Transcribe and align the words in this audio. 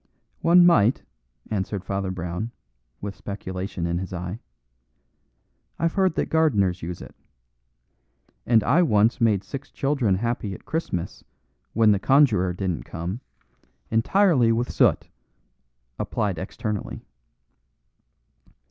"One 0.39 0.65
might," 0.65 1.03
answered 1.51 1.83
Brown, 1.85 2.49
with 3.01 3.15
speculation 3.15 3.85
in 3.85 3.99
his 3.99 4.11
eye. 4.11 4.39
"I've 5.77 5.93
heard 5.93 6.15
that 6.15 6.25
gardeners 6.25 6.81
use 6.81 7.03
it. 7.03 7.15
And 8.43 8.63
I 8.63 8.81
once 8.81 9.21
made 9.21 9.43
six 9.43 9.69
children 9.69 10.15
happy 10.15 10.55
at 10.55 10.65
Christmas 10.65 11.23
when 11.73 11.91
the 11.91 11.99
conjuror 11.99 12.51
didn't 12.53 12.83
come, 12.85 13.19
entirely 13.91 14.51
with 14.51 14.71
soot 14.71 15.07
applied 15.99 16.39
externally." 16.39 17.03